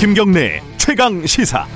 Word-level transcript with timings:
김경래 0.00 0.62
최강 0.78 1.26
시사. 1.26 1.66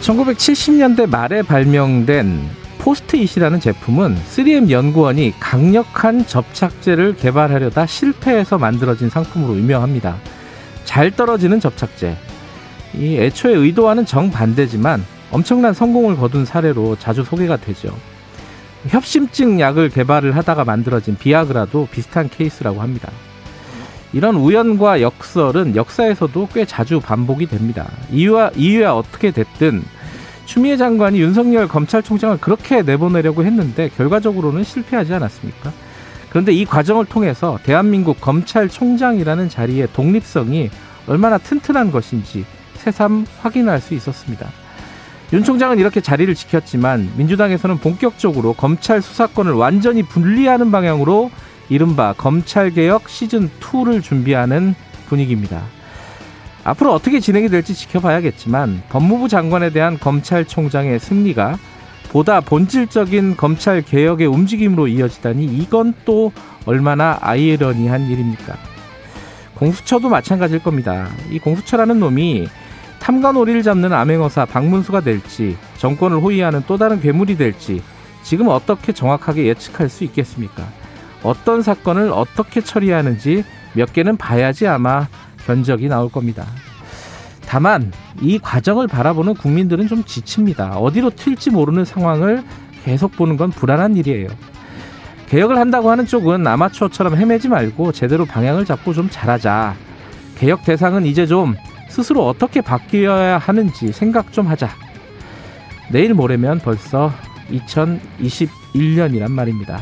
(1970년대) 0.00 1.08
말에 1.08 1.42
발명된 1.42 2.50
포스트잇이라는 2.78 3.60
제품은 3.60 4.16
3M 4.16 4.70
연구원이 4.70 5.34
강력한 5.38 6.26
접착제를 6.26 7.14
개발하려다 7.14 7.86
실패해서 7.86 8.58
만들어진 8.58 9.08
상품으로 9.08 9.56
유명합니다. 9.56 10.16
잘 10.84 11.12
떨어지는 11.12 11.60
접착제. 11.60 12.16
이 12.94 13.18
애초에 13.18 13.54
의도와는 13.54 14.04
정반대지만 14.04 15.04
엄청난 15.30 15.72
성공을 15.72 16.16
거둔 16.16 16.44
사례로 16.44 16.96
자주 16.98 17.22
소개가 17.22 17.56
되죠. 17.58 17.96
협심증 18.88 19.60
약을 19.60 19.90
개발을 19.90 20.36
하다가 20.36 20.64
만들어진 20.64 21.16
비아그라도 21.16 21.88
비슷한 21.90 22.28
케이스라고 22.28 22.82
합니다. 22.82 23.10
이런 24.12 24.36
우연과 24.36 25.00
역설은 25.00 25.76
역사에서도 25.76 26.48
꽤 26.52 26.64
자주 26.64 27.00
반복이 27.00 27.46
됩니다. 27.46 27.88
이유와, 28.10 28.50
이유야 28.56 28.92
어떻게 28.92 29.30
됐든 29.30 29.82
추미애 30.44 30.76
장관이 30.76 31.20
윤석열 31.20 31.66
검찰총장을 31.66 32.38
그렇게 32.38 32.82
내보내려고 32.82 33.44
했는데 33.44 33.88
결과적으로는 33.96 34.64
실패하지 34.64 35.14
않았습니까? 35.14 35.72
그런데 36.28 36.52
이 36.52 36.64
과정을 36.64 37.06
통해서 37.06 37.58
대한민국 37.62 38.20
검찰총장이라는 38.20 39.48
자리의 39.48 39.88
독립성이 39.92 40.70
얼마나 41.06 41.38
튼튼한 41.38 41.90
것인지 41.90 42.44
새삼 42.74 43.26
확인할 43.40 43.80
수 43.80 43.94
있었습니다. 43.94 44.48
윤 45.32 45.42
총장은 45.42 45.78
이렇게 45.78 46.02
자리를 46.02 46.34
지켰지만 46.34 47.10
민주당에서는 47.16 47.78
본격적으로 47.78 48.52
검찰 48.52 49.00
수사권을 49.00 49.52
완전히 49.52 50.02
분리하는 50.02 50.70
방향으로 50.70 51.30
이른바 51.70 52.12
검찰개혁 52.12 53.04
시즌2를 53.04 54.02
준비하는 54.02 54.74
분위기입니다. 55.06 55.62
앞으로 56.64 56.92
어떻게 56.92 57.18
진행이 57.18 57.48
될지 57.48 57.74
지켜봐야겠지만 57.74 58.82
법무부 58.90 59.28
장관에 59.28 59.70
대한 59.70 59.98
검찰총장의 59.98 61.00
승리가 61.00 61.58
보다 62.10 62.42
본질적인 62.42 63.38
검찰 63.38 63.80
개혁의 63.80 64.26
움직임으로 64.26 64.86
이어지다니 64.86 65.46
이건 65.46 65.94
또 66.04 66.30
얼마나 66.66 67.16
아이러니한 67.22 68.02
일입니까? 68.10 68.58
공수처도 69.54 70.10
마찬가지일 70.10 70.62
겁니다. 70.62 71.08
이 71.30 71.38
공수처라는 71.38 72.00
놈이 72.00 72.48
탐관오리를 73.02 73.64
잡는 73.64 73.92
암행어사 73.92 74.44
박문수가 74.44 75.00
될지 75.00 75.56
정권을 75.78 76.18
호위하는 76.18 76.62
또 76.68 76.78
다른 76.78 77.00
괴물이 77.00 77.36
될지 77.36 77.82
지금 78.22 78.46
어떻게 78.46 78.92
정확하게 78.92 79.46
예측할 79.46 79.88
수 79.88 80.04
있겠습니까? 80.04 80.64
어떤 81.24 81.62
사건을 81.62 82.12
어떻게 82.12 82.60
처리하는지 82.60 83.44
몇 83.74 83.92
개는 83.92 84.16
봐야지 84.16 84.68
아마 84.68 85.08
견적이 85.44 85.88
나올 85.88 86.10
겁니다. 86.10 86.46
다만 87.44 87.92
이 88.20 88.38
과정을 88.38 88.86
바라보는 88.86 89.34
국민들은 89.34 89.88
좀 89.88 90.04
지칩니다. 90.04 90.78
어디로 90.78 91.10
튈지 91.10 91.50
모르는 91.50 91.84
상황을 91.84 92.44
계속 92.84 93.16
보는 93.16 93.36
건 93.36 93.50
불안한 93.50 93.96
일이에요. 93.96 94.28
개혁을 95.28 95.58
한다고 95.58 95.90
하는 95.90 96.06
쪽은 96.06 96.46
아마추어처럼 96.46 97.16
헤매지 97.16 97.48
말고 97.48 97.90
제대로 97.90 98.26
방향을 98.26 98.64
잡고 98.64 98.92
좀 98.94 99.08
잘하자. 99.10 99.74
개혁 100.36 100.64
대상은 100.64 101.04
이제 101.04 101.26
좀 101.26 101.56
스스로 101.92 102.26
어떻게 102.26 102.62
바뀌어야 102.62 103.36
하는지 103.36 103.92
생각 103.92 104.32
좀 104.32 104.46
하자. 104.46 104.70
내일 105.90 106.14
모레면 106.14 106.60
벌써 106.60 107.12
2021년이란 107.50 109.30
말입니다. 109.30 109.78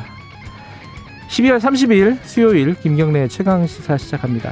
12월 1.28 1.60
30일 1.60 2.18
수요일 2.24 2.74
김경래 2.74 3.28
최강 3.28 3.64
시사 3.64 3.96
시작합니다. 3.96 4.50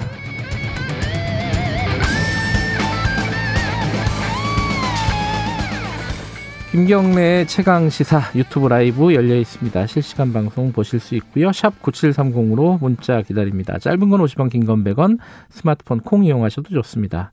김경래의 6.70 7.46
최강 7.46 7.88
시사 7.88 8.20
유튜브 8.34 8.68
라이브 8.68 9.14
열려 9.14 9.36
있습니다. 9.36 9.86
실시간 9.86 10.34
방송 10.34 10.70
보실 10.70 11.00
수 11.00 11.14
있고요. 11.14 11.50
샵 11.50 11.80
9730으로 11.80 12.78
문자 12.78 13.22
기다립니다. 13.22 13.78
짧은 13.78 14.10
건 14.10 14.20
50원, 14.20 14.50
긴 14.50 14.66
건 14.66 14.84
100원, 14.84 15.18
스마트폰 15.48 16.00
콩 16.00 16.26
이용하셔도 16.26 16.68
좋습니다. 16.68 17.32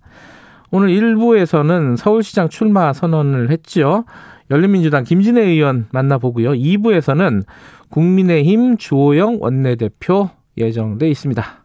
오늘 0.71 0.87
1부에서는 0.89 1.97
서울시장 1.97 2.47
출마 2.47 2.93
선언을 2.93 3.51
했지요. 3.51 4.05
열린민주당 4.51 5.03
김진애 5.03 5.41
의원 5.41 5.87
만나보고요. 5.91 6.51
2부에서는 6.51 7.43
국민의힘 7.89 8.77
주호영 8.77 9.39
원내대표 9.41 10.29
예정돼 10.57 11.09
있습니다. 11.09 11.64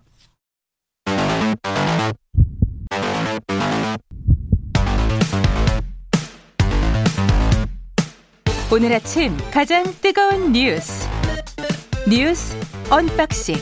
오늘 8.73 8.93
아침 8.93 9.37
가장 9.53 9.83
뜨거운 10.01 10.53
뉴스 10.53 11.09
뉴스 12.09 12.57
언박싱 12.89 13.57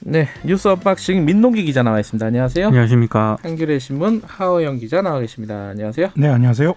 네 0.00 0.28
뉴스 0.44 0.68
언박싱 0.68 1.24
민동기 1.24 1.64
기자 1.64 1.82
나와 1.82 2.00
있습니다. 2.00 2.24
안녕하세요. 2.24 2.68
안녕하십니까. 2.68 3.36
한겨레 3.42 3.78
신문 3.80 4.22
하어영 4.24 4.78
기자 4.78 5.02
나와 5.02 5.20
계십니다. 5.20 5.68
안녕하세요. 5.70 6.08
네 6.16 6.28
안녕하세요. 6.28 6.74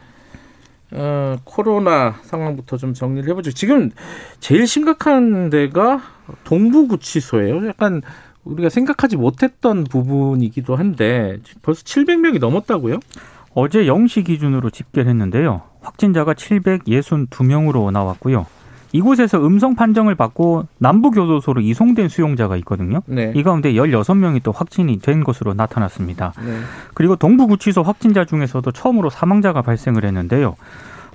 어, 0.91 1.37
코로나 1.43 2.15
상황부터 2.23 2.77
좀 2.77 2.93
정리를 2.93 3.29
해보죠. 3.29 3.51
지금 3.51 3.91
제일 4.39 4.65
심각한 4.67 5.49
데가 5.49 6.01
동부구치소예요. 6.43 7.67
약간 7.67 8.01
우리가 8.43 8.69
생각하지 8.69 9.15
못했던 9.15 9.83
부분이기도 9.83 10.75
한데 10.75 11.37
벌써 11.61 11.83
700명이 11.83 12.39
넘었다고요? 12.39 12.99
어제 13.53 13.85
0시 13.85 14.25
기준으로 14.25 14.69
집계를 14.69 15.09
했는데요. 15.09 15.61
확진자가 15.81 16.33
762명으로 16.33 17.91
나왔고요. 17.91 18.45
이곳에서 18.91 19.37
음성 19.45 19.75
판정을 19.75 20.15
받고 20.15 20.65
남부교도소로 20.79 21.61
이송된 21.61 22.09
수용자가 22.09 22.57
있거든요. 22.57 23.01
네. 23.05 23.31
이 23.35 23.43
가운데 23.43 23.73
16명이 23.73 24.41
또 24.41 24.51
확진이 24.51 24.97
된 24.99 25.23
것으로 25.23 25.53
나타났습니다. 25.53 26.33
네. 26.43 26.59
그리고 26.93 27.15
동부구치소 27.15 27.83
확진자 27.83 28.25
중에서도 28.25 28.71
처음으로 28.71 29.09
사망자가 29.09 29.61
발생을 29.61 30.05
했는데요. 30.05 30.55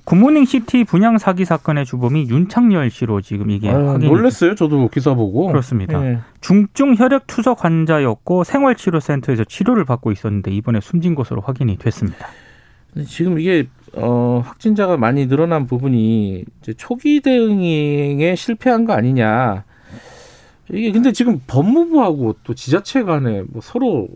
굿모닝 0.04 0.44
시티 0.44 0.84
분양 0.84 1.16
사기 1.16 1.44
사건의 1.44 1.87
주범이 1.87 2.28
윤창열 2.28 2.91
씨로 2.91 3.22
지금 3.22 3.50
이게 3.50 3.70
아유, 3.70 3.88
확인이 3.88 4.10
놀랐어요. 4.10 4.54
저도 4.54 4.88
기사 4.88 5.15
보고. 5.15 5.47
그렇습니다. 5.47 5.98
네. 6.00 6.19
중증 6.41 6.97
혈액 6.97 7.26
투석 7.26 7.65
환자였고 7.65 8.44
생활치료센터에서 8.44 9.44
치료를 9.44 9.84
받고 9.84 10.12
있었는데 10.12 10.50
이번에 10.50 10.81
숨진 10.81 11.15
것으로 11.15 11.41
확인이 11.41 11.78
됐습니다. 11.78 12.26
지금 13.06 13.41
이게 13.41 13.66
어, 13.94 14.42
확진자가 14.44 14.97
많이 14.97 15.26
늘어난 15.26 15.66
부분이 15.66 16.44
이제 16.60 16.75
초기 16.75 17.21
대응에 17.21 18.34
실패한 18.36 18.84
거 18.84 18.92
아니냐. 18.92 19.65
이게 20.71 20.92
근데 20.92 21.12
지금 21.12 21.41
법무부하고 21.47 22.36
또 22.44 22.54
지자체 22.54 23.03
간에 23.03 23.42
뭐 23.48 23.60
서로 23.62 24.09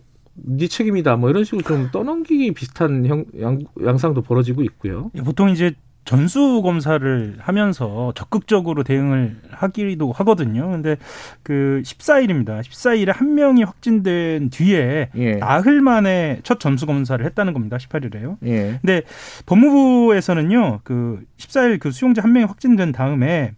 네 0.45 0.69
책임이다 0.69 1.17
뭐 1.17 1.31
이런 1.31 1.45
식으로 1.45 1.63
좀 1.63 1.91
떠넘기기 1.91 2.53
비슷한 2.53 3.07
형, 3.07 3.25
양, 3.41 3.59
양상도 3.85 4.23
벌어지고 4.23 4.63
있고요. 4.63 5.11
예, 5.15 5.23
보통 5.23 5.51
이제 5.51 5.75
전수 6.09 6.63
검사를 6.63 7.37
하면서 7.39 8.13
적극적으로 8.15 8.83
대응을 8.83 9.43
하기도 9.51 10.11
하거든요. 10.13 10.71
근데 10.71 10.97
그 11.43 11.83
14일입니다. 11.85 12.63
14일에 12.63 13.13
한 13.15 13.35
명이 13.35 13.63
확진된 13.63 14.49
뒤에 14.49 15.11
예. 15.15 15.33
나흘 15.35 15.83
만에 15.83 16.41
첫 16.45 16.61
전수 16.61 16.87
검사를 16.87 17.23
했다는 17.23 17.53
겁니다. 17.53 17.77
18일에요. 17.77 18.39
예. 18.47 18.79
근데 18.81 19.03
법무부에서는요. 19.45 20.81
그 20.83 21.21
14일 21.37 21.79
그 21.79 21.91
수용자 21.91 22.23
한 22.23 22.33
명이 22.33 22.47
확진된 22.47 22.93
다음에 22.93 23.53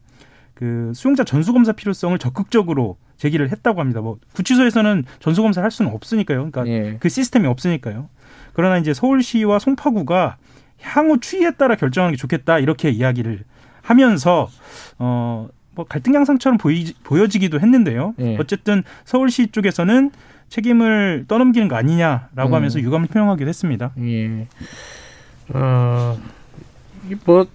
그 0.55 0.91
수용자 0.93 1.23
전수 1.23 1.53
검사 1.53 1.71
필요성을 1.71 2.19
적극적으로 2.19 2.97
제기를 3.21 3.53
했다고 3.53 3.81
합니다. 3.81 4.01
뭐 4.01 4.19
구치소에서는 4.33 5.05
전수 5.21 5.43
검사를 5.43 5.63
할 5.63 5.71
수는 5.71 5.93
없으니까요. 5.93 6.51
그러니까 6.51 6.67
예. 6.67 6.97
그 6.99 7.11
시스템이 7.11 7.47
없으니까요. 7.47 8.09
그러나 8.55 8.79
이제 8.79 8.95
서울시와 8.95 9.59
송파구가 9.59 10.39
향후 10.81 11.21
추이에 11.21 11.51
따라 11.53 11.77
결정하는 11.77 12.15
게 12.15 12.17
좋겠다 12.17 12.59
이렇게 12.59 12.91
이야기를 12.91 13.45
하면서 13.83 14.49
어. 14.99 15.49
뭐 15.73 15.87
갈등 15.89 16.13
양상처럼 16.15 16.59
보이, 16.59 16.93
보여지기도 17.05 17.61
했는데요. 17.61 18.15
예. 18.19 18.37
어쨌든 18.39 18.83
서울시 19.05 19.47
쪽에서는 19.53 20.11
책임을 20.49 21.27
떠넘기는 21.29 21.69
거 21.69 21.77
아니냐라고 21.77 22.49
음. 22.49 22.55
하면서 22.55 22.81
유감을 22.81 23.07
표명하기도 23.07 23.49
했습니다. 23.49 23.93
예. 24.01 24.49
어, 25.55 26.19
이뭐 27.09 27.47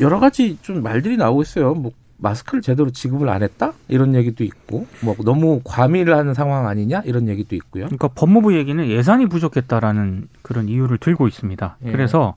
여러 0.00 0.20
가지 0.20 0.58
좀 0.60 0.82
말들이 0.82 1.16
나오고 1.16 1.40
있어요. 1.40 1.72
뭐 1.74 1.92
마스크를 2.20 2.62
제대로 2.62 2.90
지급을 2.90 3.28
안 3.28 3.42
했다 3.42 3.72
이런 3.88 4.14
얘기도 4.14 4.44
있고, 4.44 4.86
뭐 5.02 5.16
너무 5.24 5.60
과밀을 5.64 6.16
하는 6.16 6.34
상황 6.34 6.68
아니냐 6.68 7.02
이런 7.04 7.28
얘기도 7.28 7.56
있고요. 7.56 7.86
그러니까 7.86 8.08
법무부 8.08 8.54
얘기는 8.56 8.86
예산이 8.86 9.26
부족했다라는 9.26 10.28
그런 10.42 10.68
이유를 10.68 10.98
들고 10.98 11.28
있습니다. 11.28 11.76
예. 11.84 11.92
그래서 11.92 12.34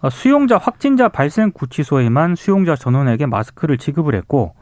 어, 0.00 0.10
수용자 0.10 0.58
확진자 0.58 1.08
발생 1.08 1.50
구치소에만 1.50 2.36
수용자 2.36 2.76
전원에게 2.76 3.26
마스크를 3.26 3.78
지급을 3.78 4.14
했고 4.14 4.54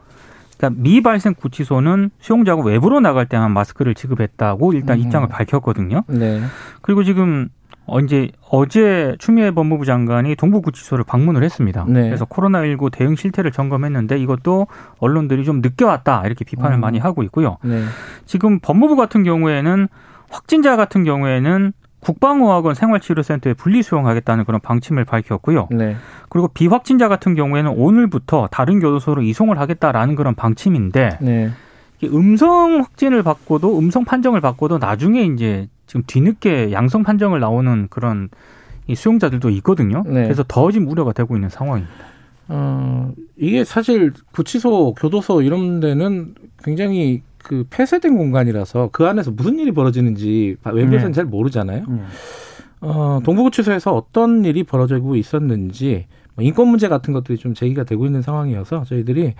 그러니까 0.57 0.81
미발생 0.81 1.33
구치소는 1.35 2.11
수용자가 2.19 2.63
외부로 2.63 2.99
나갈 2.99 3.25
때만 3.25 3.51
마스크를 3.51 3.95
지급했다고 3.95 4.73
일단 4.73 4.97
음. 4.97 5.03
입장을 5.03 5.27
밝혔거든요. 5.27 6.03
네. 6.07 6.41
그리고 6.81 7.03
지금 7.03 7.49
어, 7.85 7.99
이제 7.99 8.29
어제 8.49 9.15
추미애 9.19 9.51
법무부 9.51 9.85
장관이 9.85 10.35
동부구치소를 10.35 11.03
방문을 11.03 11.43
했습니다. 11.43 11.85
네. 11.87 12.03
그래서 12.03 12.25
코로나19 12.25 12.91
대응 12.91 13.15
실태를 13.15 13.51
점검했는데 13.51 14.17
이것도 14.17 14.67
언론들이 14.99 15.43
좀 15.43 15.61
늦게 15.61 15.83
왔다 15.83 16.23
이렇게 16.25 16.45
비판을 16.45 16.77
음. 16.77 16.81
많이 16.81 16.99
하고 16.99 17.23
있고요. 17.23 17.57
네. 17.63 17.83
지금 18.25 18.59
법무부 18.59 18.95
같은 18.95 19.23
경우에는 19.23 19.87
확진자 20.29 20.75
같은 20.75 21.03
경우에는 21.03 21.73
국방의학원 21.99 22.75
생활치료센터에 22.75 23.53
분리 23.53 23.81
수용하겠다는 23.81 24.45
그런 24.45 24.59
방침을 24.59 25.05
밝혔고요. 25.05 25.69
네. 25.71 25.95
그리고 26.29 26.49
비확진자 26.49 27.07
같은 27.07 27.33
경우에는 27.35 27.71
오늘부터 27.71 28.49
다른 28.51 28.79
교도소로 28.79 29.21
이송을 29.21 29.59
하겠다라는 29.59 30.15
그런 30.15 30.35
방침인데 30.35 31.19
네. 31.21 31.51
음성 32.05 32.79
확진을 32.79 33.23
받고도 33.23 33.79
음성 33.79 34.03
판정을 34.03 34.41
받고도 34.41 34.77
나중에 34.77 35.23
이제 35.23 35.67
지금 35.93 36.03
뒤늦게 36.07 36.71
양성 36.71 37.03
판정을 37.03 37.39
나오는 37.39 37.87
그런 37.91 38.29
이 38.87 38.95
수용자들도 38.95 39.51
있거든요. 39.51 40.01
네. 40.07 40.23
그래서 40.23 40.43
더 40.47 40.71
지금 40.71 40.87
우려가 40.87 41.13
되고 41.13 41.35
있는 41.35 41.49
상황입니다. 41.49 41.93
어, 42.47 43.11
이게 43.37 43.63
사실 43.63 44.11
구치소, 44.31 44.95
교도소 44.95 45.43
이런 45.43 45.79
데는 45.79 46.33
굉장히 46.63 47.21
그 47.37 47.67
폐쇄된 47.69 48.17
공간이라서 48.17 48.89
그 48.91 49.05
안에서 49.05 49.29
무슨 49.29 49.59
일이 49.59 49.71
벌어지는지 49.71 50.55
외부에서는 50.65 51.11
네. 51.11 51.11
잘 51.11 51.25
모르잖아요. 51.25 51.85
예. 51.87 52.01
어, 52.81 53.21
동부구치소에서 53.23 53.93
어떤 53.93 54.45
일이 54.45 54.63
벌어지고 54.63 55.15
있었는지 55.15 56.07
뭐 56.33 56.43
인권 56.43 56.69
문제 56.69 56.87
같은 56.87 57.13
것들이 57.13 57.37
좀 57.37 57.53
제기가 57.53 57.83
되고 57.83 58.07
있는 58.07 58.23
상황이어서 58.23 58.83
저희들이 58.85 59.35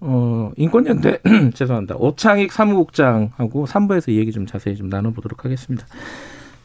어, 0.00 0.50
인권연대 0.56 1.20
죄송합니다. 1.54 1.96
오창익 1.96 2.52
사무국장하고 2.52 3.66
3부에서 3.66 4.10
이 4.10 4.18
얘기 4.18 4.32
좀 4.32 4.46
자세히 4.46 4.76
좀 4.76 4.88
나눠보도록 4.88 5.44
하겠습니다. 5.44 5.86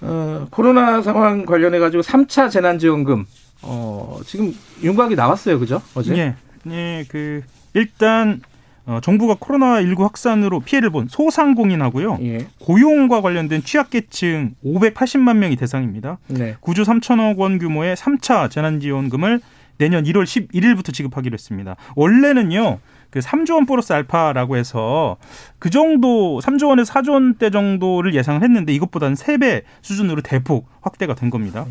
어, 0.01 0.47
코로나 0.49 1.01
상황 1.01 1.45
관련해 1.45 1.79
가지고 1.79 2.01
3차 2.01 2.49
재난지원금 2.49 3.25
어, 3.63 4.19
지금 4.25 4.53
윤곽이 4.83 5.15
나왔어요, 5.15 5.59
그죠? 5.59 5.81
어제? 5.95 6.15
예. 6.17 6.35
예, 6.71 7.05
그 7.09 7.41
일단 7.73 8.41
어, 8.85 8.99
정부가 9.01 9.35
코로나19 9.35 9.99
확산으로 9.99 10.59
피해를 10.59 10.91
본 10.91 11.07
소상공인하고요. 11.09 12.19
예. 12.21 12.47
고용과 12.59 13.21
관련된 13.21 13.63
취약계층 13.63 14.55
580만 14.63 15.37
명이 15.37 15.55
대상입니다. 15.55 16.19
네. 16.27 16.55
9조 16.61 16.85
3천억 16.85 17.37
원 17.37 17.57
규모의 17.57 17.95
3차 17.95 18.51
재난지원금을 18.51 19.41
내년 19.77 20.03
1월 20.05 20.23
11일부터 20.23 20.93
지급하기로 20.93 21.33
했습니다. 21.33 21.75
원래는요. 21.95 22.79
그 23.09 23.19
3조 23.19 23.55
원 23.55 23.65
플러스 23.65 23.93
알파라고 23.93 24.57
해서 24.57 25.17
그 25.59 25.69
정도 25.69 26.39
3조 26.41 26.69
원에서 26.69 26.93
4조 26.93 27.11
원대 27.13 27.49
정도를 27.49 28.13
예상을 28.13 28.41
했는데 28.41 28.73
이것보다는 28.73 29.15
3배 29.15 29.63
수준으로 29.81 30.21
대폭 30.21 30.67
확대가 30.81 31.15
된 31.15 31.29
겁니다. 31.29 31.65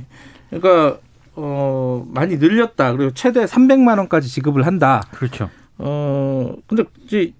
그러니까 0.50 0.98
어, 1.36 2.06
많이 2.08 2.36
늘렸다. 2.36 2.92
그리고 2.92 3.12
최대 3.12 3.44
300만 3.44 3.98
원까지 3.98 4.28
지급을 4.28 4.66
한다. 4.66 5.02
그렇죠. 5.10 5.50
어, 5.78 6.54
근데 6.66 6.84
이제 7.04 7.32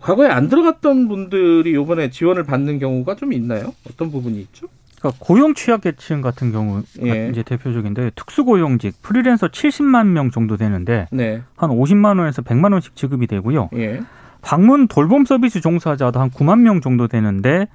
과거에 0.00 0.28
안 0.28 0.48
들어갔던 0.48 1.08
분들이 1.08 1.72
이번에 1.72 2.10
지원을 2.10 2.44
받는 2.44 2.78
경우가 2.78 3.16
좀 3.16 3.32
있나요? 3.32 3.74
어떤 3.88 4.10
부분이 4.10 4.40
있죠? 4.40 4.68
그러니까 5.02 5.18
고용 5.18 5.54
취약계층 5.54 6.20
같은 6.22 6.52
경우 6.52 6.82
예. 7.04 7.28
이제 7.28 7.42
대표적인데 7.42 8.12
특수고용직 8.14 9.02
프리랜서 9.02 9.48
70만 9.48 10.06
명 10.06 10.30
정도 10.30 10.56
되는데 10.56 11.08
네. 11.10 11.42
한 11.56 11.70
50만 11.70 12.18
원에서 12.18 12.42
100만 12.42 12.72
원씩 12.72 12.94
지급이 12.94 13.26
되고요. 13.26 13.70
예. 13.74 14.00
방문 14.40 14.86
돌봄 14.86 15.24
서비스 15.24 15.60
종사자도 15.60 16.20
한 16.20 16.30
9만 16.30 16.60
명 16.60 16.80
정도 16.80 17.08
되는데 17.08 17.66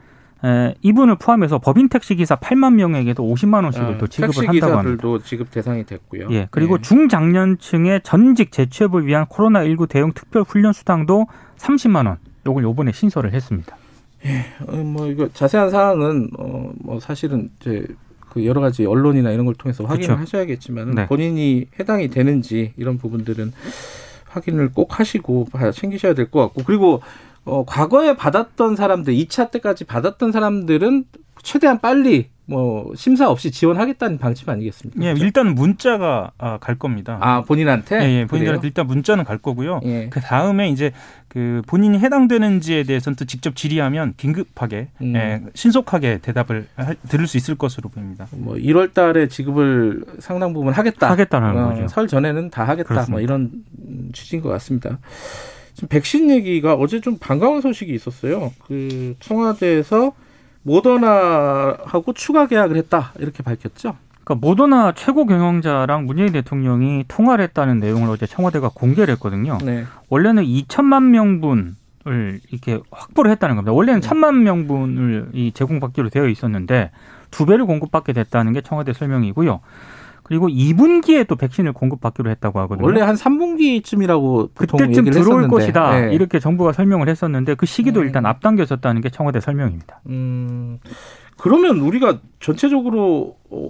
에, 0.46 0.74
이분을 0.82 1.16
포함해서 1.18 1.60
법인 1.60 1.90
택시 1.90 2.16
기사 2.16 2.36
8만 2.36 2.76
명에게도 2.76 3.24
50만 3.24 3.64
원씩을 3.64 3.98
또 3.98 4.08
지급을 4.08 4.46
아, 4.46 4.50
한다고 4.50 4.78
합니다. 4.78 4.82
기사들도 4.84 5.24
지급 5.24 5.52
대상이 5.52 5.86
됐고요. 5.86 6.28
예, 6.32 6.48
그리고 6.52 6.78
예. 6.78 6.82
중장년층의 6.82 8.02
전직 8.04 8.52
재취업을 8.52 9.06
위한 9.06 9.26
코로나 9.28 9.64
19 9.64 9.88
대응 9.88 10.14
특별 10.14 10.44
훈련 10.44 10.74
수당도 10.74 11.28
30만 11.58 12.08
원. 12.08 12.18
요걸 12.46 12.64
요번에 12.64 12.92
신설을 12.94 13.34
했습니다. 13.34 13.76
어, 14.68 14.76
뭐 14.78 15.08
이거 15.08 15.30
자세한 15.34 15.70
사항은 15.70 16.30
어, 16.38 16.72
뭐 16.80 17.00
사실은 17.00 17.50
이제 17.62 17.86
그 18.30 18.46
여러 18.46 18.62
가지 18.62 18.86
언론이나 18.86 19.32
이런 19.32 19.46
걸 19.46 19.56
통해서 19.56 19.84
확인을 19.86 20.08
그렇죠. 20.08 20.22
하셔야겠지만 20.22 20.92
네. 20.96 21.08
본인이 21.08 21.68
해당이 21.80 22.10
되는지 22.10 22.74
이런 22.78 22.98
부분들은 22.98 23.54
확인을 24.26 24.72
꼭 24.74 25.00
하시고 25.00 25.46
봐- 25.46 25.72
챙기셔야 25.72 26.14
될 26.14 26.30
것 26.30 26.42
같고 26.42 26.64
그리고 26.64 27.02
어, 27.46 27.64
과거에 27.66 28.16
받았던 28.18 28.76
사람들 28.76 29.14
2차 29.14 29.52
때까지 29.52 29.86
받았던 29.86 30.32
사람들은 30.34 31.06
최대한 31.44 31.80
빨리 31.80 32.28
뭐 32.50 32.94
심사 32.96 33.30
없이 33.30 33.52
지원하겠다는 33.52 34.18
방침 34.20 34.50
아니겠습니까? 34.50 35.02
예, 35.02 35.08
그렇죠? 35.10 35.26
일단 35.26 35.54
문자가 35.54 36.32
아, 36.38 36.58
갈 36.60 36.76
겁니다. 36.76 37.18
아 37.22 37.42
본인한테 37.42 37.98
예, 38.02 38.22
예? 38.22 38.26
본인한테 38.26 38.68
일단 38.68 38.88
문자는 38.88 39.26
갈 39.26 39.38
거고요. 39.38 39.82
예. 39.84 40.08
그 40.10 40.22
다음에 40.22 40.70
이제 40.70 40.92
그 41.28 41.62
본인이 41.68 42.00
해당되는지에 42.00 42.84
대해서는 42.84 43.18
또 43.18 43.26
직접 43.26 43.56
질의하면 43.58 44.14
긴급하게 44.16 44.88
음. 45.02 45.16
예, 45.16 45.42
신속하게 45.56 46.20
대답을 46.20 46.68
할- 46.76 46.96
들을 47.10 47.28
수 47.28 47.36
있을 47.36 47.56
것으로 47.56 47.90
보입니다. 47.90 48.28
뭐 48.32 48.56
1월 48.56 48.94
달에 48.94 49.28
지급을 49.28 50.06
상당 50.20 50.54
부분 50.54 50.72
하겠다. 50.74 51.10
하겠다는 51.12 51.58
어, 51.58 51.70
거죠. 51.74 51.88
설 51.90 52.08
전에는 52.08 52.50
다 52.50 52.64
하겠다. 52.64 52.88
그렇습니다. 52.88 53.12
뭐 53.12 53.20
이런 53.20 53.52
음, 53.86 54.10
취지인 54.14 54.42
것 54.42 54.48
같습니다. 54.50 55.00
지금 55.74 55.90
백신 55.90 56.30
얘기가 56.32 56.76
어제 56.76 57.02
좀 57.02 57.18
반가운 57.20 57.60
소식이 57.60 57.94
있었어요. 57.94 58.54
그 58.66 59.16
청와대에서 59.20 60.14
모더나하고 60.68 62.14
추가 62.14 62.46
계약을 62.46 62.76
했다 62.76 63.14
이렇게 63.20 63.42
밝혔죠. 63.42 63.96
그러니까 64.24 64.46
모더나 64.46 64.92
최고 64.92 65.26
경영자랑 65.26 66.06
문재인 66.06 66.34
대통령이 66.34 67.06
통화를 67.08 67.44
했다는 67.46 67.80
내용을 67.80 68.10
어제 68.10 68.26
청와대가 68.26 68.70
공개를 68.74 69.14
했거든요. 69.14 69.58
네. 69.64 69.86
원래는 70.10 70.44
2천만 70.44 71.04
명분을 71.04 72.42
이렇게 72.52 72.80
확보를 72.92 73.32
했다는 73.32 73.56
겁니다. 73.56 73.72
원래는 73.72 74.02
네. 74.02 74.08
1천만 74.08 74.42
명분을 74.42 75.30
이 75.34 75.54
제공받기로 75.54 76.10
되어 76.10 76.28
있었는데 76.28 76.92
두 77.32 77.46
배를 77.46 77.66
공급받게 77.66 78.12
됐다는 78.12 78.52
게 78.52 78.60
청와대 78.60 78.92
설명이고요. 78.92 79.62
그리고 80.28 80.50
2분기에 80.50 81.26
또 81.26 81.38
백신을 81.38 81.72
공급받기로 81.72 82.30
했다고 82.30 82.60
하거든요. 82.62 82.86
원래 82.86 83.00
한 83.00 83.16
3분기쯤이라고 83.16 84.54
보통 84.54 84.78
그때쯤 84.78 85.06
들어올 85.06 85.44
했었는데. 85.44 85.48
것이다 85.48 86.02
네. 86.02 86.14
이렇게 86.14 86.40
정부가 86.40 86.74
설명을 86.74 87.08
했었는데 87.08 87.56
그 87.56 87.66
시기도 87.66 88.02
음. 88.02 88.06
일단 88.06 88.26
앞당겨졌다는 88.26 89.02
게 89.02 89.10
청와대 89.10 89.40
설명입니다. 89.40 90.02
음, 90.08 90.80
그러면 91.38 91.80
우리가 91.80 92.20
전체적으로 92.42 93.38
어, 93.50 93.70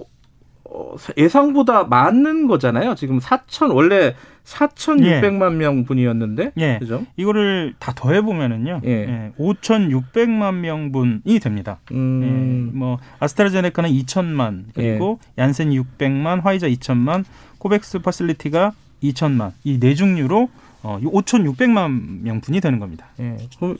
예상보다 1.16 1.84
많은 1.84 2.46
거잖아요. 2.46 2.94
지금 2.94 3.18
4천 3.18 3.74
원래 3.74 4.14
4,600만 4.44 5.54
명 5.54 5.84
분이었는데, 5.84 6.52
예. 6.58 6.78
그죠? 6.78 7.04
이거를 7.16 7.74
다 7.78 7.92
더해 7.94 8.22
보면은요. 8.22 8.80
예. 8.84 8.90
예. 8.90 9.32
5,600만 9.38 10.54
명 10.54 10.90
분이 10.90 11.38
됩니다. 11.40 11.80
음, 11.92 12.70
예, 12.72 12.76
뭐 12.78 12.98
아스트라제네카는 13.20 13.90
2천만 13.90 14.64
그리고 14.74 15.18
예. 15.38 15.42
얀센 15.42 15.70
600만, 15.70 16.42
화이자 16.42 16.68
2천만, 16.68 17.24
코백스 17.58 17.98
facility가 18.00 18.72
2천만 19.02 19.52
이네 19.64 19.94
종류로 19.94 20.48
어, 20.82 20.98
5,600만 21.02 22.22
명분이 22.22 22.60
되는 22.60 22.78
겁니다. 22.78 23.06
예. 23.20 23.36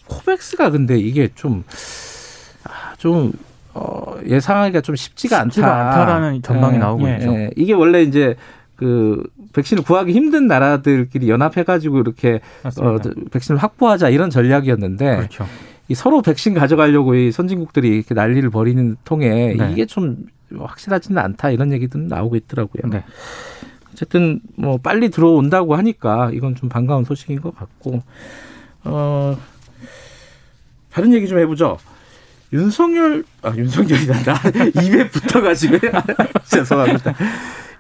코백스가 0.07 0.71
근데 0.71 0.99
이게 0.99 1.29
좀, 1.35 1.65
아, 2.65 2.95
좀, 2.99 3.33
어, 3.75 4.17
예상하기가 4.27 4.81
좀 4.81 4.97
쉽지가 4.97 5.39
않다. 5.41 5.51
쉽지가 5.51 5.89
않다 5.89 6.05
라는 6.05 6.43
전망이 6.43 6.75
예, 6.75 6.79
나오고 6.79 7.09
예, 7.09 7.17
있죠. 7.17 7.33
예. 7.33 7.51
이게 7.57 7.73
원래 7.73 8.03
이제 8.03 8.37
그 8.77 9.23
백신을 9.53 9.83
구하기 9.83 10.13
힘든 10.13 10.47
나라들끼리 10.47 11.29
연합해가지고 11.29 11.99
이렇게 12.01 12.41
어, 12.63 12.65
맞습니다. 12.65 13.11
백신을 13.31 13.61
확보하자 13.61 14.09
이런 14.09 14.31
전략이었는데 14.31 15.17
그렇죠. 15.17 15.47
이 15.89 15.95
서로 15.95 16.23
백신 16.23 16.55
가져가려고 16.55 17.15
이 17.15 17.33
선진국들이 17.33 17.89
이렇게 17.89 18.15
난리를 18.15 18.49
벌이는 18.51 18.97
통에 19.05 19.55
네. 19.55 19.73
이게 19.73 19.87
좀 19.87 20.27
확실하지는 20.57 21.21
않다 21.21 21.51
이런 21.51 21.73
얘기도 21.73 21.99
나오고 21.99 22.37
있더라고요. 22.37 22.91
네. 22.91 23.05
어쨌든 23.93 24.41
뭐 24.55 24.79
빨리 24.79 25.09
들어온다고 25.11 25.75
하니까 25.75 26.31
이건 26.33 26.55
좀 26.55 26.69
반가운 26.69 27.05
소식인 27.05 27.41
것 27.41 27.57
같고 27.57 28.03
어 28.85 29.37
다른 30.91 31.13
얘기 31.13 31.27
좀 31.27 31.39
해보죠. 31.39 31.79
윤석열 32.53 33.25
아 33.43 33.53
윤석열이란다 33.55 34.35
입에 34.83 35.09
붙어가지고 35.09 35.79
죄송합니다. 36.45 37.15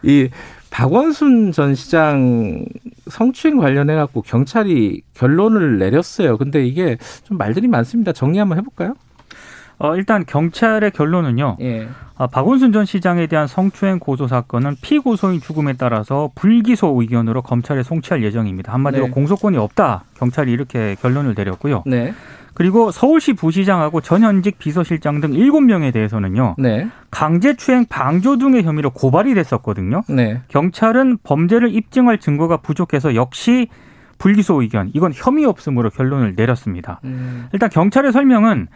이 0.02 0.28
박원순 0.70 1.52
전 1.52 1.75
시장 1.75 2.66
성추행 3.08 3.56
관련해 3.56 3.94
갖고 3.94 4.22
경찰이 4.22 5.02
결론을 5.14 5.78
내렸어요. 5.78 6.37
근데 6.37 6.66
이게 6.66 6.98
좀 7.25 7.38
말들이 7.38 7.68
많습니다. 7.68 8.12
정리 8.12 8.38
한번 8.38 8.58
해볼까요? 8.58 8.94
어, 9.78 9.94
일단 9.96 10.26
경찰의 10.26 10.90
결론은요. 10.90 11.58
예. 11.60 11.88
아, 12.16 12.26
박원순 12.26 12.72
전 12.72 12.84
시장에 12.84 13.28
대한 13.28 13.46
성추행 13.46 14.00
고소 14.00 14.26
사건은 14.26 14.75
피고소인 14.82 15.40
죽음에 15.40 15.75
따라서 15.75 16.30
불기소 16.34 17.00
의견으로 17.00 17.42
검찰에 17.42 17.84
송치할 17.84 18.25
예정입니다. 18.25 18.72
한마디로 18.72 19.04
네. 19.06 19.10
공소권이 19.10 19.56
없다. 19.56 20.04
경찰이 20.16 20.50
이렇게 20.50 20.96
결론을 21.00 21.34
내렸고요. 21.37 21.84
네. 21.87 22.12
그리고 22.58 22.90
서울시 22.90 23.34
부시장하고 23.34 24.00
전현직 24.00 24.58
비서실장 24.58 25.20
등 25.20 25.30
7명에 25.30 25.92
대해서는요. 25.92 26.56
네. 26.58 26.88
강제추행 27.08 27.86
방조 27.88 28.38
등의 28.38 28.64
혐의로 28.64 28.90
고발이 28.90 29.32
됐었거든요. 29.34 30.02
네. 30.08 30.40
경찰은 30.48 31.18
범죄를 31.22 31.72
입증할 31.72 32.18
증거가 32.18 32.56
부족해서 32.56 33.14
역시 33.14 33.68
불기소 34.18 34.60
의견, 34.60 34.90
이건 34.92 35.12
혐의 35.14 35.44
없음으로 35.44 35.90
결론을 35.90 36.34
내렸습니다. 36.36 37.00
음. 37.04 37.46
일단 37.52 37.70
경찰의 37.70 38.10
설명은 38.10 38.66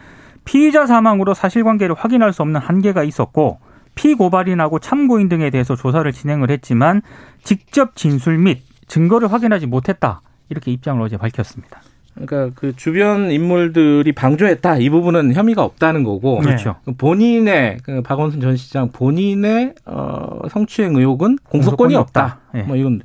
피의자 0.45 0.85
사망으로 0.85 1.33
사실관계를 1.33 1.93
확인할 1.93 2.31
수 2.31 2.41
없는 2.41 2.61
한계가 2.61 3.03
있었고 3.03 3.59
피고발인하고 3.95 4.79
참고인 4.79 5.27
등에 5.27 5.49
대해서 5.49 5.75
조사를 5.75 6.09
진행을 6.09 6.51
했지만 6.51 7.01
직접 7.43 7.97
진술 7.97 8.37
및 8.37 8.63
증거를 8.87 9.29
확인하지 9.29 9.67
못했다. 9.67 10.21
이렇게 10.47 10.71
입장을 10.71 11.01
어제 11.01 11.17
밝혔습니다. 11.17 11.81
그러니까 12.15 12.51
그 12.55 12.75
주변 12.75 13.31
인물들이 13.31 14.11
방조했다 14.11 14.77
이 14.77 14.89
부분은 14.89 15.33
혐의가 15.33 15.63
없다는 15.63 16.03
거고 16.03 16.39
그렇죠. 16.39 16.75
본인의 16.97 17.79
그 17.83 18.01
박원순 18.01 18.39
전 18.39 18.55
시장 18.55 18.91
본인의 18.91 19.73
어, 19.85 20.41
성추행 20.49 20.95
의혹은 20.95 21.37
공소권이 21.43 21.93
공소권이 21.93 21.95
없다. 21.95 22.23
없다. 22.25 22.59
예. 22.59 22.63
뭐 22.63 22.75
이건 22.75 23.01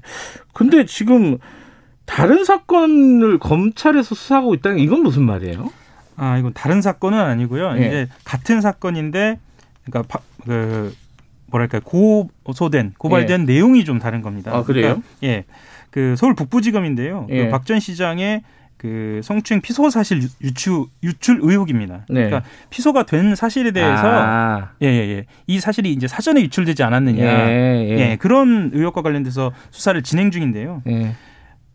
근데 0.52 0.84
지금 0.84 1.38
다른 2.04 2.44
사건을 2.44 3.38
검찰에서 3.38 4.14
수사하고 4.14 4.54
있다는 4.54 4.78
게 4.78 4.82
이건 4.82 5.02
무슨 5.02 5.22
말이에요? 5.24 5.70
아 6.16 6.36
이건 6.38 6.52
다른 6.52 6.82
사건은 6.82 7.18
아니고요. 7.18 7.74
예. 7.78 7.86
이제 7.86 8.08
같은 8.24 8.60
사건인데 8.60 9.38
그러니까 9.84 10.02
바- 10.18 10.24
그 10.44 10.92
뭐랄까 11.46 11.80
고소된 11.80 12.92
고발된 12.98 13.46
내용이 13.46 13.84
좀 13.86 13.98
다른 13.98 14.20
겁니다. 14.20 14.54
아, 14.54 14.62
그래요? 14.64 15.00
그러니까, 15.00 15.08
예. 15.24 15.44
그 15.90 16.14
서울 16.18 16.34
북부지검인데요. 16.34 17.26
예. 17.30 17.48
박전 17.48 17.80
시장의 17.80 18.42
그 18.78 19.20
성추행 19.24 19.60
피소 19.60 19.90
사실 19.90 20.22
유- 20.22 20.28
유출 20.42 20.84
유출 21.02 21.40
의혹입니다. 21.42 22.06
네. 22.08 22.26
그러니까 22.26 22.42
피소가 22.70 23.02
된 23.04 23.34
사실에 23.34 23.72
대해서 23.72 24.02
아, 24.06 24.70
예 24.80 24.86
예 24.88 25.08
예 25.18 25.24
이 25.48 25.58
사실이 25.60 25.92
이제 25.92 26.06
사전에 26.08 26.40
유출되지 26.42 26.82
않았느냐 26.84 27.24
예, 27.24 27.86
예, 27.88 27.98
예. 28.12 28.16
그런 28.16 28.70
의혹과 28.72 29.02
관련돼서 29.02 29.52
수사를 29.70 30.00
진행 30.02 30.30
중인데요. 30.30 30.82
예. 30.88 31.14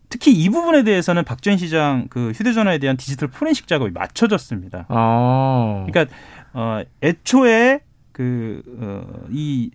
특히 0.09 0.31
이 0.31 0.47
부분에 0.49 0.83
대해서는 0.83 1.23
박전 1.25 1.57
시장 1.57 2.07
그 2.09 2.31
휴대전화에 2.35 2.77
대한 2.77 2.95
디지털 2.97 3.29
포렌식 3.29 3.67
작업이 3.67 3.91
맞춰졌습니다. 3.91 4.85
어. 4.89 5.85
그러니까 5.87 6.15
어 6.53 6.81
애초에 7.01 7.81
그이 8.11 9.71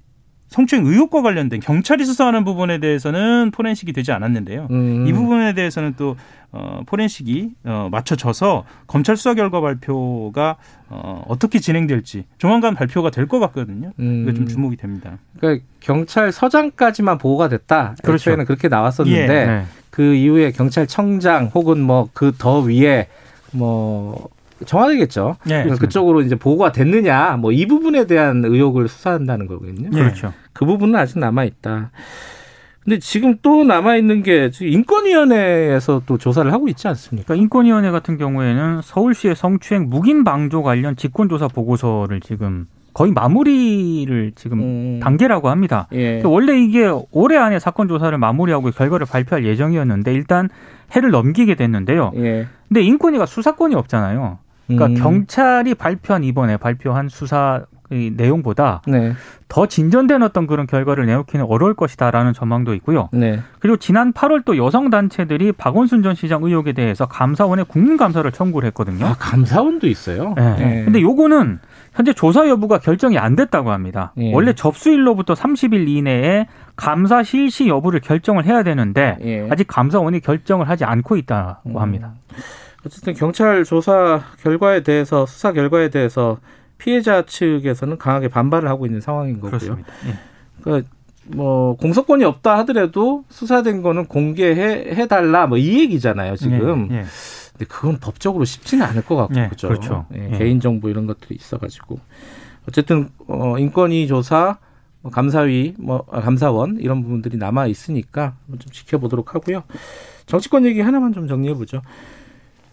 성추행 0.49 0.87
의혹과 0.87 1.23
관련된 1.23 1.61
경찰이 1.61 2.05
수사하는 2.05 2.45
부분에 2.45 2.79
대해서는 2.79 3.51
포렌식이 3.51 3.93
되지 3.93 4.13
않았는데요. 4.13 4.69
음. 4.71 5.07
이 5.07 5.13
부분에 5.13 5.53
대해서는 5.55 5.95
또 5.97 6.17
어, 6.51 6.81
포렌식이 6.87 7.51
어, 7.65 7.89
맞춰져서 7.93 8.65
검찰 8.87 9.17
수사 9.19 9.35
결과 9.35 9.61
발표가 9.61 10.57
어, 10.89 11.23
어떻게 11.29 11.59
진행될지 11.59 12.25
조만간 12.39 12.75
발표가 12.75 13.11
될 13.11 13.27
것 13.29 13.39
같거든요. 13.41 13.93
음. 13.99 14.23
이거 14.23 14.33
좀 14.33 14.49
주목이 14.49 14.77
됩니다. 14.77 15.19
그러니까 15.39 15.65
경찰 15.81 16.33
서장까지만 16.33 17.19
보고가 17.19 17.49
됐다. 17.49 17.95
그렇죠. 18.03 18.31
애초에는 18.31 18.47
그렇게 18.47 18.69
나왔었는데 18.69 19.23
예. 19.23 19.27
네. 19.47 19.65
그 19.91 20.15
이후에 20.15 20.53
경찰청장 20.53 21.51
혹은 21.55 21.81
뭐 21.83 22.09
그 22.15 22.33
더 22.39 22.61
위에 22.61 23.09
뭐 23.53 24.29
청와대겠죠. 24.65 25.37
예. 25.51 25.67
그쪽으로 25.79 26.23
이제 26.23 26.35
보고가 26.37 26.73
됐느냐, 26.73 27.37
뭐 27.37 27.53
이 27.53 27.67
부분에 27.67 28.07
대한 28.07 28.45
의혹을 28.45 28.89
수사한다는 28.89 29.47
거거든요. 29.47 29.89
예. 29.93 29.99
그렇죠. 29.99 30.33
그 30.53 30.65
부분은 30.67 30.97
아직 30.99 31.19
남아 31.19 31.45
있다. 31.45 31.91
근데 32.85 32.99
지금 33.01 33.37
또 33.43 33.65
남아 33.65 33.97
있는 33.97 34.23
게 34.23 34.51
지금 34.51 34.73
인권위원회에서 34.73 36.03
또 36.07 36.17
조사를 36.17 36.51
하고 36.53 36.69
있지 36.69 36.89
않습니까? 36.89 37.27
그러니까 37.27 37.43
인권위원회 37.43 37.91
같은 37.91 38.17
경우에는 38.17 38.81
서울시의 38.83 39.37
성추행 39.37 39.91
묵인 39.91 40.25
방조 40.25 40.63
관련 40.63 40.97
직권조사 40.97 41.49
보고서를 41.49 42.21
지금 42.21 42.67
거의 42.95 43.13
마무리를 43.13 44.33
지금 44.37 44.61
음. 44.61 45.01
단계라고 45.03 45.51
합니다. 45.51 45.87
예. 45.93 46.23
원래 46.25 46.59
이게 46.59 46.91
올해 47.13 47.37
안에 47.37 47.59
사건 47.59 47.89
조사를 47.89 48.17
마무리하고 48.17 48.71
결과를 48.71 49.07
발표할 49.07 49.45
예정이었는데 49.45 50.13
일단 50.15 50.49
해를 50.97 51.11
넘기게 51.11 51.55
됐는데요. 51.57 52.13
예. 52.17 52.47
근데 52.69 52.81
인권위가 52.83 53.27
수사권이 53.27 53.75
없잖아요. 53.75 54.39
그러니까 54.69 54.87
음. 54.87 54.95
경찰이 54.95 55.75
발표한 55.75 56.25
이번에 56.25 56.57
발표한 56.57 57.09
수사 57.09 57.63
의 57.91 58.11
내용보다 58.15 58.83
네. 58.87 59.15
더 59.49 59.65
진전된 59.65 60.23
어떤 60.23 60.47
그런 60.47 60.67
결과를 60.67 61.07
내놓기는 61.07 61.47
어려울 61.49 61.73
것이다라는 61.73 62.35
전망도 62.35 62.75
있고요. 62.75 63.09
네. 63.15 63.41
그리고 63.61 63.79
지난 63.79 64.13
8월 64.13 64.45
또 64.45 64.59
여성 64.59 64.91
단체들이 64.91 65.53
박원순 65.53 66.03
전 66.03 66.15
시장 66.15 66.45
의혹에 66.45 66.75
대해서 66.75 67.07
감사원에 67.07 67.63
국민 67.63 67.97
감사를 67.97 68.31
청구를 68.31 68.67
했거든요. 68.67 69.07
아, 69.07 69.17
감사원도 69.19 69.87
있어요. 69.87 70.35
네. 70.37 70.57
예. 70.59 70.85
근데 70.85 71.01
요거는 71.01 71.61
현재 71.95 72.13
조사 72.13 72.47
여부가 72.47 72.77
결정이 72.77 73.17
안 73.17 73.37
됐다고 73.37 73.71
합니다. 73.71 74.13
예. 74.19 74.35
원래 74.35 74.53
접수일로부터 74.53 75.33
30일 75.33 75.89
이내에 75.89 76.47
감사 76.77 77.23
실시 77.23 77.69
여부를 77.69 78.01
결정을 78.01 78.45
해야 78.45 78.63
되는데 78.63 79.17
예. 79.23 79.49
아직 79.51 79.67
감사원이 79.67 80.21
결정을 80.21 80.69
하지 80.69 80.85
않고 80.85 81.17
있다고 81.17 81.71
음. 81.71 81.79
합니다. 81.79 82.13
어쨌든 82.89 83.13
경찰 83.13 83.65
조사 83.65 84.23
결과에 84.43 84.83
대해서 84.83 85.27
수사 85.27 85.53
결과에 85.53 85.91
대해서 85.91 86.39
피해자 86.79 87.23
측에서는 87.27 87.99
강하게 87.99 88.29
반발을 88.29 88.69
하고 88.69 88.87
있는 88.87 89.01
상황인 89.03 89.35
거고요. 89.41 89.51
그렇습니다. 89.51 89.93
예. 90.07 90.15
그러니까 90.63 90.89
뭐 91.27 91.77
공소권이 91.77 92.25
없다 92.25 92.57
하더라도 92.61 93.25
수사된 93.29 93.83
거는 93.83 94.07
공개해 94.07 94.95
해 94.95 95.07
달라 95.07 95.47
뭐 95.47 95.59
이 95.59 95.81
얘기잖아요 95.81 96.37
지금. 96.37 96.89
예, 96.91 96.97
예. 97.01 97.05
근데 97.53 97.65
그건 97.67 97.99
법적으로 97.99 98.45
쉽지는 98.47 98.87
않을 98.87 99.05
것 99.05 99.17
같고 99.17 99.39
예, 99.39 99.49
그죠. 99.49 99.69
그렇죠. 99.69 100.07
예, 100.17 100.31
예. 100.33 100.39
개인 100.39 100.59
정보 100.61 100.89
이런 100.89 101.07
것들이 101.07 101.35
있어가지고 101.35 101.99
어쨌든 102.67 103.11
어, 103.27 103.59
인권위 103.59 104.07
조사, 104.07 104.57
뭐 105.03 105.13
감사위, 105.13 105.75
뭐 105.79 106.07
아, 106.11 106.21
감사원 106.23 106.79
이런 106.81 107.03
부분들이 107.03 107.37
남아 107.37 107.67
있으니까 107.67 108.35
좀 108.49 108.73
지켜보도록 108.73 109.35
하고요. 109.35 109.65
정치권 110.27 110.65
얘기 110.65 110.81
하나만 110.81 111.13
좀 111.13 111.29
정리해 111.29 111.53
보죠. 111.55 111.83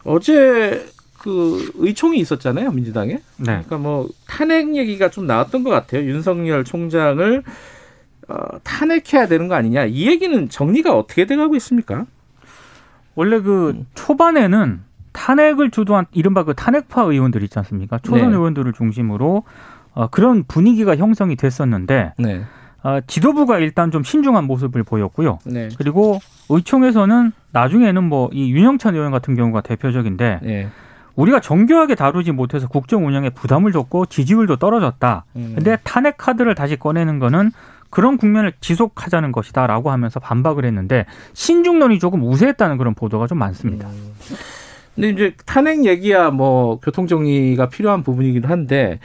어제 0.05 0.85
그 1.19 1.71
의총이 1.75 2.19
있었잖아요 2.19 2.71
민주당에. 2.71 3.13
네. 3.37 3.45
그러니까 3.45 3.77
뭐 3.77 4.07
탄핵 4.27 4.75
얘기가 4.75 5.09
좀 5.09 5.25
나왔던 5.25 5.63
것 5.63 5.71
같아요. 5.71 6.03
윤석열 6.03 6.63
총장을 6.63 7.43
어, 8.27 8.35
탄핵해야 8.63 9.27
되는 9.27 9.47
거 9.47 9.55
아니냐. 9.55 9.85
이 9.85 10.07
얘기는 10.07 10.49
정리가 10.49 10.95
어떻게 10.95 11.25
돼가고 11.25 11.55
있습니까? 11.57 12.05
원래 13.15 13.39
그 13.39 13.71
음. 13.71 13.87
초반에는 13.95 14.81
탄핵을 15.13 15.71
주도한 15.71 16.05
이른바 16.11 16.43
그 16.43 16.53
탄핵파 16.53 17.03
의원들 17.03 17.41
있지 17.43 17.57
않습니까? 17.59 17.99
초선 17.99 18.29
네. 18.29 18.35
의원들을 18.35 18.73
중심으로 18.73 19.43
어, 19.93 20.07
그런 20.07 20.43
분위기가 20.43 20.95
형성이 20.95 21.35
됐었는데 21.35 22.13
네. 22.17 22.43
어, 22.83 22.99
지도부가 23.07 23.59
일단 23.59 23.89
좀 23.89 24.03
신중한 24.03 24.43
모습을 24.43 24.83
보였고요. 24.83 25.39
네. 25.45 25.69
그리고 25.77 26.19
의총에서는 26.49 27.31
나중에는 27.51 28.03
뭐 28.03 28.29
이 28.33 28.51
윤영찬 28.51 28.95
의원 28.95 29.11
같은 29.11 29.35
경우가 29.35 29.61
대표적인데 29.61 30.39
네. 30.43 30.67
우리가 31.15 31.39
정교하게 31.39 31.95
다루지 31.95 32.31
못해서 32.33 32.67
국정 32.67 33.07
운영에 33.07 33.29
부담을 33.29 33.71
줬고 33.71 34.07
지지율도 34.07 34.57
떨어졌다. 34.57 35.25
음. 35.37 35.53
근데 35.55 35.77
탄핵 35.83 36.17
카드를 36.17 36.55
다시 36.55 36.75
꺼내는 36.75 37.19
거는 37.19 37.51
그런 37.89 38.17
국면을 38.17 38.51
지속하자는 38.59 39.31
것이다라고 39.31 39.91
하면서 39.91 40.19
반박을 40.19 40.65
했는데 40.65 41.05
신중론이 41.33 41.99
조금 41.99 42.23
우세했다는 42.23 42.77
그런 42.77 42.93
보도가 42.93 43.27
좀 43.27 43.37
많습니다. 43.37 43.87
음. 43.87 44.11
근데 44.95 45.09
이제 45.09 45.35
탄핵 45.45 45.85
얘기야 45.85 46.31
뭐 46.31 46.79
교통 46.79 47.07
정리가 47.07 47.69
필요한 47.69 48.03
부분이기도 48.03 48.47
한데 48.47 48.99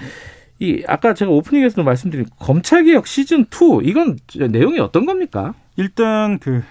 이 0.59 0.83
아까 0.89 1.15
제가 1.15 1.31
오프닝에서도 1.31 1.83
말씀드린 1.85 2.27
검찰 2.39 2.85
개혁 2.85 3.07
시즌 3.07 3.43
2 3.45 3.81
이건 3.85 4.19
내용이 4.51 4.79
어떤 4.81 5.07
겁니까? 5.07 5.55
일단 5.77 6.39
그, 6.39 6.63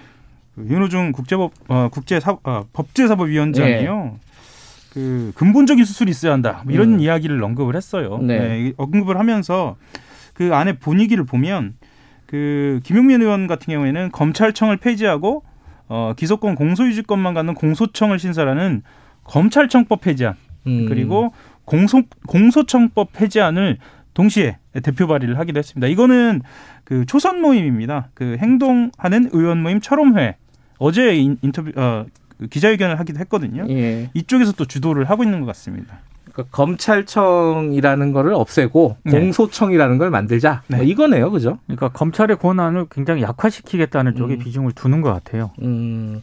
그 0.59 0.67
윤호중 0.67 1.13
국제법 1.13 1.53
어, 1.69 1.87
국제 1.89 2.19
사, 2.19 2.37
어, 2.43 2.65
법제사법위원장이요. 2.73 4.17
그 4.93 5.31
근본적인 5.35 5.85
수술이 5.85 6.11
있어야 6.11 6.33
한다. 6.33 6.61
뭐 6.65 6.73
이런 6.73 6.95
음. 6.95 6.99
이야기를 6.99 7.41
언급을 7.41 7.75
했어요. 7.75 8.19
네. 8.21 8.39
네, 8.39 8.59
이 8.59 8.73
언급을 8.75 9.17
하면서 9.17 9.77
그 10.33 10.53
안에 10.53 10.73
분위기를 10.73 11.25
보면 11.25 11.75
그 12.25 12.79
김용민 12.83 13.21
의원 13.21 13.47
같은 13.47 13.71
경우에는 13.71 14.11
검찰청을 14.11 14.77
폐지하고 14.77 15.43
어, 15.87 16.13
기소권 16.17 16.55
공소유지권만 16.55 17.33
갖는 17.33 17.53
공소청을 17.53 18.19
신설하는 18.19 18.83
검찰청법 19.23 20.01
폐지안 20.01 20.35
음. 20.67 20.87
그리고 20.87 21.33
공소 21.65 22.03
공소청법 22.27 23.13
폐지안을 23.13 23.77
동시에 24.13 24.57
대표 24.83 25.07
발의를 25.07 25.39
하기도 25.39 25.59
했습니다. 25.59 25.87
이거는 25.87 26.41
그 26.83 27.05
초선 27.05 27.41
모임입니다. 27.41 28.09
그 28.13 28.37
행동하는 28.39 29.29
의원 29.31 29.61
모임 29.61 29.79
철험회 29.79 30.35
어제 30.79 31.15
인, 31.15 31.37
인터뷰 31.41 31.71
어, 31.75 32.05
그 32.39 32.47
기자회견을 32.47 32.99
하기도 32.99 33.19
했거든요. 33.19 33.65
예. 33.69 34.09
이쪽에서 34.13 34.53
또 34.53 34.65
주도를 34.65 35.09
하고 35.09 35.23
있는 35.23 35.41
것 35.41 35.45
같습니다. 35.47 35.99
그러니까 36.31 36.55
검찰청이라는 36.55 38.13
거를 38.13 38.33
없애고 38.33 38.97
네. 39.03 39.11
공소청이라는 39.11 39.97
걸 39.97 40.09
만들자. 40.09 40.63
뭐 40.67 40.79
네. 40.79 40.85
이거네요, 40.85 41.31
그죠? 41.31 41.59
그러니까 41.65 41.89
검찰의 41.89 42.37
권한을 42.37 42.87
굉장히 42.89 43.21
약화시키겠다는 43.23 44.15
쪽에 44.15 44.35
음. 44.35 44.39
비중을 44.39 44.71
두는 44.71 45.01
것 45.01 45.11
같아요. 45.11 45.51
음, 45.61 46.21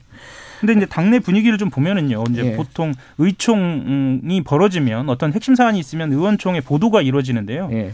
근데 0.61 0.73
이제 0.73 0.87
당내 0.87 1.19
분위기를 1.19 1.59
좀 1.59 1.69
보면은요. 1.69 2.25
이제 2.31 2.47
예. 2.47 2.57
보통 2.57 2.95
의총이 3.19 4.43
벌어지면 4.45 5.11
어떤 5.11 5.35
핵심 5.35 5.55
사안이 5.55 5.79
있으면 5.79 6.13
의원총회 6.13 6.63
보도가 6.63 7.03
이루어지는데요. 7.03 7.69
예. 7.73 7.93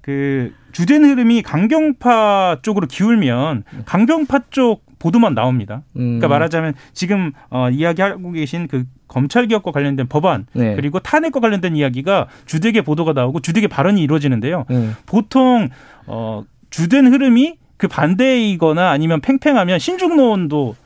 그 0.00 0.54
주된 0.72 1.04
흐름이 1.04 1.42
강경파 1.42 2.60
쪽으로 2.62 2.86
기울면 2.86 3.64
강경파 3.84 4.40
쪽 4.48 4.87
보도만 4.98 5.34
나옵니다. 5.34 5.82
음, 5.96 6.18
그러니까 6.18 6.28
말하자면 6.28 6.74
지금 6.92 7.32
어, 7.50 7.70
이야기하고 7.70 8.32
계신 8.32 8.66
그 8.66 8.84
검찰 9.06 9.46
개혁과 9.46 9.72
관련된 9.72 10.06
법안 10.08 10.46
네. 10.52 10.74
그리고 10.76 10.98
탄핵과 11.00 11.40
관련된 11.40 11.76
이야기가 11.76 12.28
주되게 12.46 12.82
보도가 12.82 13.12
나오고 13.12 13.40
주되게 13.40 13.66
발언이 13.66 14.02
이루어지는데요. 14.02 14.66
예. 14.70 14.90
보통 15.06 15.68
어, 16.06 16.44
주된 16.70 17.06
흐름이 17.06 17.56
그 17.76 17.88
반대이거나 17.88 18.90
아니면 18.90 19.20
팽팽하면 19.20 19.78
신중론도 19.78 20.76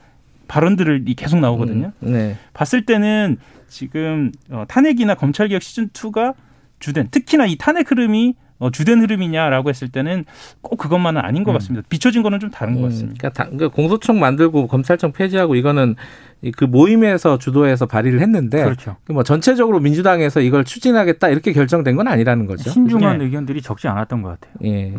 발언들이 0.47 1.13
계속 1.15 1.39
나오거든요. 1.39 1.91
음, 2.03 2.13
네. 2.13 2.37
봤을 2.53 2.85
때는 2.85 3.37
지금 3.67 4.31
어, 4.51 4.65
탄핵이나 4.67 5.15
검찰 5.15 5.47
개혁 5.47 5.63
시즌 5.63 5.89
2가 5.89 6.35
주된 6.79 7.07
특히나 7.09 7.45
이 7.45 7.55
탄핵 7.57 7.89
흐름이 7.89 8.35
어, 8.63 8.71
주된 8.71 9.01
흐름이냐라고 9.01 9.67
했을 9.69 9.89
때는 9.89 10.23
꼭 10.61 10.77
그것만은 10.77 11.19
아닌 11.21 11.43
것 11.43 11.51
음. 11.51 11.53
같습니다. 11.53 11.85
비춰진 11.89 12.23
거는 12.23 12.39
좀 12.39 12.49
다른 12.49 12.75
것 12.75 12.79
음, 12.79 12.83
같습니다. 12.85 13.17
그러니까, 13.19 13.29
다- 13.43 13.49
그러니까 13.49 13.67
공소청 13.75 14.19
만들고 14.19 14.67
검찰청 14.67 15.11
폐지하고 15.11 15.55
이거는 15.55 15.95
이그 16.41 16.63
모임에서 16.65 17.37
주도해서 17.37 17.85
발의를 17.85 18.21
했는데 18.21 18.63
그렇죠. 18.63 18.95
그뭐 19.05 19.23
전체적으로 19.23 19.79
민주당에서 19.79 20.39
이걸 20.41 20.63
추진하겠다 20.63 21.29
이렇게 21.29 21.51
결정된 21.53 21.95
건 21.95 22.07
아니라는 22.07 22.45
거죠. 22.47 22.69
신중한 22.69 23.17
네. 23.17 23.25
의견들이 23.25 23.61
적지 23.61 23.87
않았던 23.87 24.21
것 24.21 24.39
같아요. 24.39 24.53
예. 24.65 24.93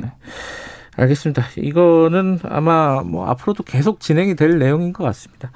알겠습니다. 0.96 1.44
이거는 1.56 2.38
아마 2.44 3.02
뭐 3.02 3.26
앞으로도 3.28 3.64
계속 3.64 4.00
진행이 4.00 4.36
될 4.36 4.58
내용인 4.58 4.92
것 4.92 5.04
같습니다. 5.04 5.50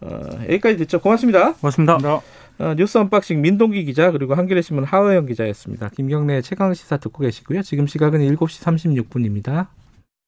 어, 0.00 0.20
여기까지 0.48 0.76
듣죠. 0.78 1.00
고맙습니다. 1.00 1.52
고맙습니다. 1.54 1.98
어, 2.58 2.74
뉴스 2.74 2.98
unboxing 2.98 3.40
민동기 3.40 3.84
기자 3.84 4.10
그리고 4.10 4.34
한겨레 4.34 4.62
신문 4.62 4.84
하어영 4.84 5.26
기자였습니다. 5.26 5.88
김경래 5.88 6.42
최강 6.42 6.74
시사 6.74 6.98
듣고 6.98 7.22
계시고요. 7.22 7.62
지금 7.62 7.86
시각은 7.86 8.20
7시 8.20 8.62
36분입니다. 9.06 9.68